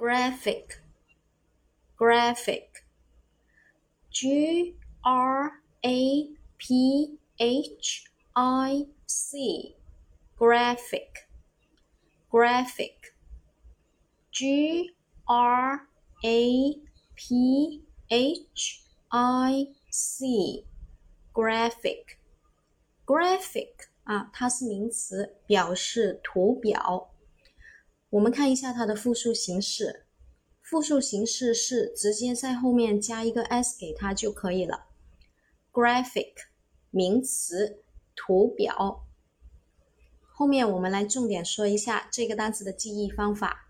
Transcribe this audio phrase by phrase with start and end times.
[0.00, 0.80] graphic
[1.96, 2.84] graphic
[4.10, 9.76] G R A P H I C
[10.36, 11.28] graphic
[12.30, 13.14] graphic
[14.30, 14.94] G
[15.26, 15.86] R
[16.24, 16.80] A
[17.14, 20.64] P H I C
[21.32, 22.18] graphic
[23.04, 27.10] graphic 啊，它是名词，表示图表。
[28.11, 30.05] 我们看一下它的复数形式，
[30.61, 34.87] 复数形式是直接在后面加一个 s 给它就可以了。
[35.71, 36.33] graphic
[36.89, 37.81] 名词，
[38.13, 39.05] 图表。
[40.33, 43.69] 后面我们来重点说一下这个单词的记忆方法。